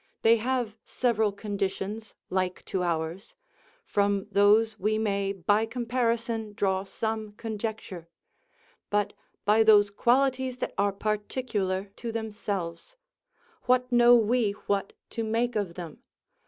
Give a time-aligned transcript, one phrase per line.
[0.23, 3.35] They have several conditions like to ours;
[3.85, 8.09] from those we may, by comparison, draw some conjecture:
[8.89, 9.13] but
[9.45, 12.97] by those qualities that are particular to themselves,
[13.65, 16.01] what know we what to make of them!